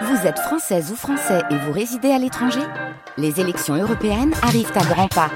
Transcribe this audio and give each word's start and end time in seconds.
Vous 0.00 0.26
êtes 0.26 0.38
française 0.38 0.90
ou 0.90 0.96
français 0.96 1.42
et 1.50 1.56
vous 1.56 1.72
résidez 1.72 2.10
à 2.10 2.18
l'étranger 2.18 2.62
Les 3.18 3.40
élections 3.40 3.74
européennes 3.74 4.32
arrivent 4.42 4.72
à 4.74 4.84
grands 4.84 5.08
pas. 5.08 5.30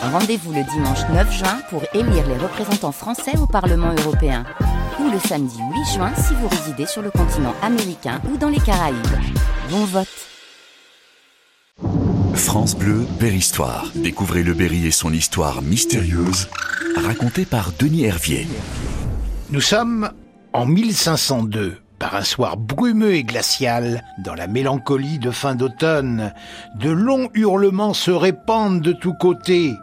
Rendez-vous 0.00 0.52
le 0.52 0.62
dimanche 0.62 1.00
9 1.12 1.32
juin 1.32 1.58
pour 1.70 1.82
élire 1.92 2.26
les 2.28 2.36
représentants 2.36 2.92
français 2.92 3.36
au 3.38 3.46
Parlement 3.46 3.92
européen. 3.98 4.44
Ou 5.00 5.10
le 5.10 5.18
samedi 5.18 5.58
8 5.58 5.94
juin 5.94 6.12
si 6.14 6.34
vous 6.34 6.46
résidez 6.48 6.86
sur 6.86 7.02
le 7.02 7.10
continent 7.10 7.54
américain 7.62 8.20
ou 8.32 8.36
dans 8.36 8.48
les 8.48 8.60
Caraïbes. 8.60 8.96
Bon 9.70 9.84
vote 9.84 10.08
France 12.34 12.76
Bleu, 12.76 13.06
Berry-Histoire. 13.18 13.90
Découvrez 13.96 14.42
le 14.44 14.54
Berry 14.54 14.86
et 14.86 14.92
son 14.92 15.12
histoire 15.12 15.62
mystérieuse, 15.62 16.48
racontée 16.96 17.44
par 17.44 17.72
Denis 17.78 18.04
Hervier. 18.04 18.46
Nous 19.50 19.60
sommes 19.60 20.10
en 20.52 20.66
1502, 20.66 21.76
par 21.98 22.14
un 22.14 22.24
soir 22.24 22.56
brumeux 22.56 23.14
et 23.14 23.24
glacial, 23.24 24.02
dans 24.18 24.34
la 24.34 24.46
mélancolie 24.46 25.18
de 25.18 25.30
fin 25.30 25.54
d'automne. 25.54 26.32
De 26.78 26.90
longs 26.90 27.30
hurlements 27.34 27.94
se 27.94 28.10
répandent 28.10 28.82
de 28.82 28.92
tous 28.92 29.14
côtés. 29.14 29.74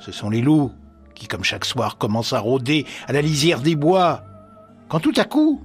Ce 0.00 0.12
sont 0.12 0.30
les 0.30 0.42
loups 0.42 0.72
qui, 1.14 1.26
comme 1.26 1.44
chaque 1.44 1.64
soir, 1.64 1.96
commencent 1.96 2.32
à 2.32 2.40
rôder 2.40 2.86
à 3.06 3.12
la 3.12 3.22
lisière 3.22 3.60
des 3.60 3.76
bois. 3.76 4.24
Quand 4.88 5.00
tout 5.00 5.14
à 5.16 5.24
coup, 5.24 5.62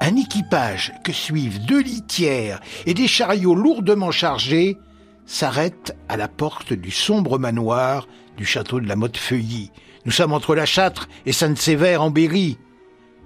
un 0.00 0.16
équipage 0.16 0.92
que 1.04 1.12
suivent 1.12 1.64
deux 1.64 1.82
litières 1.82 2.60
et 2.86 2.94
des 2.94 3.08
chariots 3.08 3.54
lourdement 3.54 4.10
chargés 4.10 4.78
s'arrête 5.26 5.96
à 6.08 6.16
la 6.16 6.28
porte 6.28 6.72
du 6.72 6.90
sombre 6.90 7.38
manoir 7.38 8.06
du 8.36 8.44
château 8.44 8.80
de 8.80 8.88
la 8.88 8.96
Motte-Feuilly. 8.96 9.70
Nous 10.04 10.12
sommes 10.12 10.32
entre 10.32 10.54
la 10.54 10.66
Châtre 10.66 11.08
et 11.26 11.32
Sainte-Sévère 11.32 12.02
en 12.02 12.10
Berry. 12.10 12.58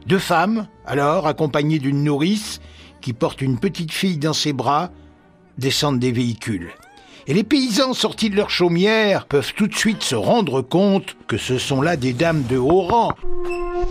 Deux 0.07 0.19
femmes, 0.21 0.69
alors, 0.87 1.27
accompagnées 1.27 1.81
d'une 1.81 2.05
nourrice, 2.05 2.61
qui 3.01 3.13
porte 3.13 3.43
une 3.43 3.59
petite 3.59 3.93
fille 3.93 4.19
dans 4.19 4.33
ses 4.33 4.53
bras, 4.53 4.91
descendent 5.59 5.99
des 5.99 6.13
véhicules. 6.13 6.71
Et 7.27 7.35
les 7.35 7.43
paysans 7.43 7.93
sortis 7.93 8.31
de 8.31 8.37
leur 8.37 8.51
chaumière 8.51 9.27
peuvent 9.27 9.53
tout 9.55 9.67
de 9.67 9.75
suite 9.75 10.05
se 10.05 10.15
rendre 10.15 10.63
compte 10.63 11.17
que 11.27 11.37
ce 11.37 11.59
sont 11.59 11.83
là 11.83 11.97
des 11.97 12.13
dames 12.13 12.45
de 12.45 12.57
haut 12.57 12.83
rang. 12.83 13.15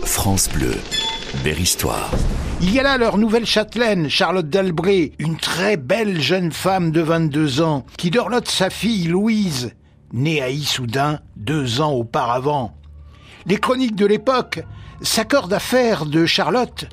France 0.04 0.48
Bleu, 0.48 0.74
Berry-Histoire. 1.44 2.10
Il 2.62 2.72
y 2.72 2.80
a 2.80 2.82
là 2.82 2.96
leur 2.96 3.18
nouvelle 3.18 3.44
châtelaine, 3.44 4.08
Charlotte 4.08 4.48
d'Albret, 4.48 5.12
une 5.18 5.36
très 5.36 5.76
belle 5.76 6.18
jeune 6.18 6.50
femme 6.50 6.92
de 6.92 7.02
22 7.02 7.60
ans, 7.60 7.84
qui 7.98 8.10
dorlote 8.10 8.48
sa 8.48 8.70
fille 8.70 9.08
Louise, 9.08 9.74
née 10.14 10.40
à 10.40 10.48
Issoudun 10.48 11.20
deux 11.36 11.82
ans 11.82 11.92
auparavant. 11.92 12.74
Les 13.46 13.58
chroniques 13.58 13.94
de 13.94 14.06
l'époque 14.06 14.64
s'accordent 15.02 15.52
à 15.52 15.60
faire 15.60 16.04
de 16.04 16.26
Charlotte 16.26 16.86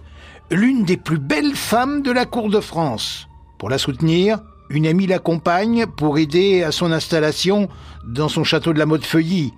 l'une 0.51 0.83
des 0.83 0.97
plus 0.97 1.17
belles 1.17 1.55
femmes 1.55 2.03
de 2.03 2.11
la 2.11 2.25
cour 2.25 2.51
de 2.51 2.59
France. 2.59 3.27
Pour 3.57 3.71
la 3.71 3.79
soutenir, 3.79 4.39
une 4.69 4.85
amie 4.85 5.07
l'accompagne 5.07 5.87
pour 5.87 6.19
aider 6.19 6.61
à 6.61 6.71
son 6.71 6.91
installation 6.91 7.69
dans 8.05 8.29
son 8.29 8.43
château 8.43 8.71
de 8.71 8.77
la 8.77 8.85
Motte-Feuilly. 8.85 9.53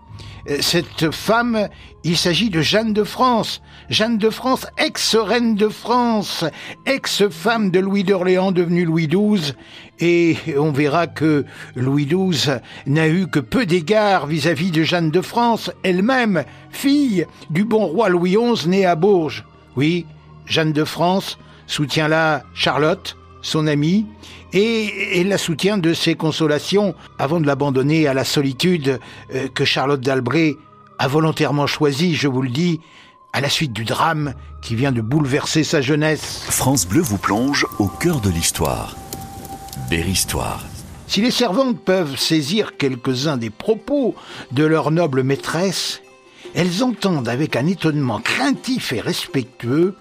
Cette 0.59 1.09
femme, 1.09 1.69
il 2.03 2.17
s'agit 2.17 2.51
de 2.51 2.61
Jeanne 2.61 2.93
de 2.93 3.03
France. 3.03 3.63
Jeanne 3.89 4.19
de 4.19 4.29
France, 4.29 4.67
ex-reine 4.77 5.55
de 5.55 5.69
France, 5.69 6.45
ex-femme 6.85 7.71
de 7.71 7.79
Louis 7.79 8.03
d'Orléans 8.03 8.51
devenu 8.51 8.85
Louis 8.85 9.07
XII. 9.07 9.53
Et 9.99 10.37
on 10.57 10.71
verra 10.71 11.07
que 11.07 11.45
Louis 11.75 12.05
XII 12.05 12.59
n'a 12.85 13.07
eu 13.07 13.27
que 13.27 13.39
peu 13.39 13.65
d'égards 13.65 14.27
vis-à-vis 14.27 14.69
de 14.69 14.83
Jeanne 14.83 15.09
de 15.09 15.21
France, 15.21 15.71
elle-même, 15.81 16.43
fille 16.69 17.25
du 17.49 17.63
bon 17.63 17.85
roi 17.87 18.09
Louis 18.09 18.37
XI 18.37 18.69
né 18.69 18.85
à 18.85 18.95
Bourges. 18.95 19.45
Oui, 19.75 20.05
Jeanne 20.45 20.73
de 20.73 20.83
France 20.83 21.39
soutient 21.65 22.07
là 22.07 22.43
Charlotte, 22.53 23.17
son 23.45 23.67
amie, 23.67 24.07
et, 24.53 25.23
la 25.23 25.37
soutient 25.37 25.77
de 25.77 25.93
ses 25.93 26.15
consolations 26.15 26.95
avant 27.19 27.39
de 27.39 27.45
l'abandonner 27.45 28.07
à 28.07 28.13
la 28.13 28.23
solitude 28.23 28.99
euh, 29.33 29.47
que 29.53 29.65
Charlotte 29.65 30.01
d'Albret 30.01 30.55
a 30.97 31.07
volontairement 31.07 31.67
choisie, 31.67 32.15
je 32.15 32.27
vous 32.27 32.41
le 32.41 32.49
dis, 32.49 32.81
à 33.33 33.41
la 33.41 33.49
suite 33.49 33.73
du 33.73 33.83
drame 33.83 34.33
qui 34.61 34.75
vient 34.75 34.91
de 34.91 35.01
bouleverser 35.01 35.63
sa 35.63 35.81
jeunesse. 35.81 36.45
France 36.49 36.87
Bleu 36.87 37.01
vous 37.01 37.17
plonge 37.17 37.67
au 37.77 37.87
cœur 37.87 38.19
de 38.19 38.29
l'histoire. 38.29 38.95
Berry-Histoire. 39.89 40.63
Si 41.07 41.21
les 41.21 41.31
servantes 41.31 41.79
peuvent 41.79 42.17
saisir 42.17 42.77
quelques-uns 42.77 43.37
des 43.37 43.51
propos 43.51 44.15
de 44.53 44.63
leur 44.63 44.89
noble 44.89 45.21
maîtresse, 45.21 46.01
elles 46.55 46.83
entendent 46.83 47.29
avec 47.29 47.55
un 47.55 47.67
étonnement 47.67 48.19
craintif 48.19 48.91
et 48.91 49.01
respectueux 49.01 49.95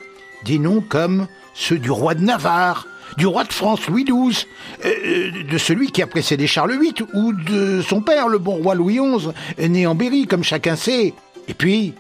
des 0.46 0.58
noms 0.58 0.80
comme 0.80 1.26
ceux 1.54 1.78
du 1.78 1.90
roi 1.90 2.14
de 2.14 2.22
Navarre, 2.22 2.86
du 3.16 3.26
roi 3.26 3.44
de 3.44 3.52
France 3.52 3.86
Louis 3.88 4.04
XII, 4.04 4.46
euh, 4.84 5.30
de 5.50 5.58
celui 5.58 5.90
qui 5.90 6.02
a 6.02 6.06
précédé 6.06 6.46
Charles 6.46 6.78
VIII, 6.78 7.06
ou 7.14 7.32
de 7.32 7.82
son 7.82 8.00
père, 8.00 8.28
le 8.28 8.38
bon 8.38 8.56
roi 8.56 8.74
Louis 8.74 8.98
XI, 8.98 9.28
né 9.68 9.86
en 9.86 9.94
Berry, 9.94 10.26
comme 10.26 10.44
chacun 10.44 10.76
sait. 10.76 11.14
Et 11.48 11.54
puis, 11.54 11.94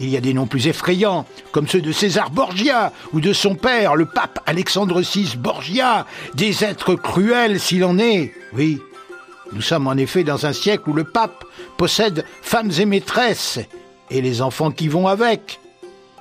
il 0.00 0.08
y 0.08 0.16
a 0.16 0.20
des 0.20 0.34
noms 0.34 0.46
plus 0.46 0.66
effrayants, 0.68 1.26
comme 1.52 1.66
ceux 1.66 1.80
de 1.80 1.92
César 1.92 2.30
Borgia, 2.30 2.92
ou 3.12 3.20
de 3.20 3.32
son 3.32 3.54
père, 3.54 3.96
le 3.96 4.06
pape 4.06 4.40
Alexandre 4.46 5.00
VI 5.00 5.36
Borgia, 5.36 6.06
des 6.34 6.64
êtres 6.64 6.94
cruels 6.94 7.58
s'il 7.58 7.84
en 7.84 7.98
est. 7.98 8.32
Oui, 8.54 8.78
nous 9.52 9.62
sommes 9.62 9.86
en 9.86 9.96
effet 9.96 10.24
dans 10.24 10.46
un 10.46 10.52
siècle 10.52 10.90
où 10.90 10.92
le 10.92 11.04
pape 11.04 11.44
possède 11.76 12.24
femmes 12.42 12.70
et 12.78 12.84
maîtresses, 12.84 13.58
et 14.10 14.20
les 14.20 14.42
enfants 14.42 14.70
qui 14.70 14.88
vont 14.88 15.08
avec. 15.08 15.60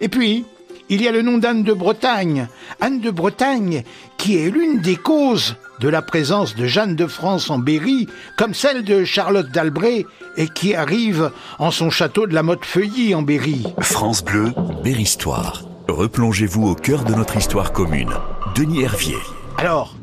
Et 0.02 0.10
puis, 0.10 0.46
il 0.90 1.02
y 1.02 1.08
a 1.08 1.12
le 1.12 1.22
nom 1.22 1.38
d'Anne 1.38 1.64
de 1.64 1.74
Bretagne. 1.74 2.48
Anne 2.80 3.02
de 3.02 3.12
Bretagne, 3.12 3.84
qui 4.28 4.40
est 4.40 4.50
l'une 4.50 4.82
des 4.82 4.98
causes 4.98 5.56
de 5.80 5.88
la 5.88 6.02
présence 6.02 6.54
de 6.54 6.66
Jeanne 6.66 6.98
de 6.98 7.08
France 7.08 7.50
en 7.50 7.60
Berry, 7.60 8.10
comme 8.36 8.54
celle 8.54 8.84
de 8.84 9.06
Charlotte 9.06 9.50
d'Albret, 9.52 10.06
et 10.36 10.50
qui 10.50 10.76
arrive 10.76 11.32
en 11.60 11.72
son 11.72 11.90
château 11.90 12.28
de 12.28 12.34
la 12.34 12.44
Motte-Feuilly 12.44 13.16
en 13.16 13.22
Berry. 13.22 13.64
France 13.80 14.22
Bleu, 14.26 14.52
Berry-Histoire. 14.84 15.64
Replongez-vous 15.88 16.68
au 16.68 16.76
cœur 16.76 17.06
de 17.06 17.14
notre 17.14 17.38
histoire 17.38 17.72
commune. 17.72 18.12
Denis 18.54 18.82
Hervier. 18.82 19.16
Alors, 19.58 19.96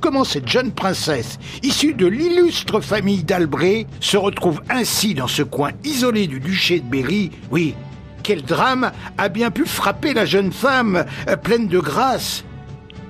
comment 0.00 0.24
cette 0.24 0.48
jeune 0.48 0.72
princesse, 0.72 1.38
issue 1.62 1.92
de 1.92 2.06
l'illustre 2.06 2.80
famille 2.80 3.24
d'Albret, 3.24 3.86
se 4.00 4.16
retrouve 4.16 4.62
ainsi 4.70 5.12
dans 5.12 5.28
ce 5.28 5.42
coin 5.42 5.72
isolé 5.84 6.28
du 6.28 6.40
duché 6.40 6.80
de 6.80 6.88
Berry? 6.88 7.30
Oui, 7.50 7.74
quel 8.22 8.42
drame 8.42 8.90
a 9.18 9.28
bien 9.28 9.50
pu 9.50 9.66
frapper 9.66 10.14
la 10.14 10.24
jeune 10.24 10.50
femme, 10.50 11.04
euh, 11.28 11.36
pleine 11.36 11.68
de 11.68 11.78
grâce, 11.78 12.42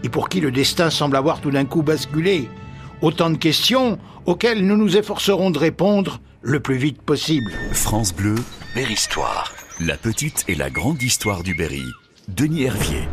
et 0.07 0.09
pour 0.09 0.29
qui 0.29 0.39
le 0.41 0.53
destin 0.53 0.89
semble 0.89 1.17
avoir 1.17 1.41
tout 1.41 1.51
d'un 1.51 1.65
coup 1.65 1.83
basculé 1.83 2.49
Autant 3.03 3.29
de 3.29 3.37
questions 3.37 3.99
auxquelles 4.25 4.65
nous 4.65 4.77
nous 4.77 4.97
efforcerons 4.97 5.51
de 5.51 5.59
répondre 5.59 6.21
le 6.43 6.61
plus 6.61 6.77
vite 6.77 7.03
possible. 7.03 7.51
France 7.73 8.15
Bleu, 8.15 8.37
Berry 8.77 8.93
Histoire. 8.93 9.53
La 9.81 9.97
petite 9.97 10.45
et 10.47 10.55
la 10.55 10.71
grande 10.71 11.03
histoire 11.03 11.43
du 11.43 11.55
Berry. 11.55 11.83
Denis 12.29 12.63
Hervier. 12.63 13.09